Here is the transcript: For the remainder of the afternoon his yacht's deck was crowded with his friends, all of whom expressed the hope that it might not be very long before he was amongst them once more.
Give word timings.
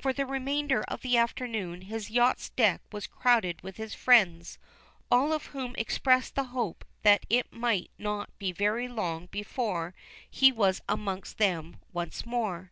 For 0.00 0.12
the 0.12 0.24
remainder 0.24 0.82
of 0.84 1.00
the 1.00 1.16
afternoon 1.16 1.80
his 1.80 2.08
yacht's 2.08 2.48
deck 2.50 2.80
was 2.92 3.08
crowded 3.08 3.60
with 3.62 3.76
his 3.76 3.92
friends, 3.92 4.56
all 5.10 5.32
of 5.32 5.46
whom 5.46 5.74
expressed 5.74 6.36
the 6.36 6.44
hope 6.44 6.84
that 7.02 7.26
it 7.28 7.52
might 7.52 7.90
not 7.98 8.30
be 8.38 8.52
very 8.52 8.86
long 8.86 9.26
before 9.32 9.92
he 10.30 10.52
was 10.52 10.80
amongst 10.88 11.38
them 11.38 11.78
once 11.92 12.24
more. 12.24 12.70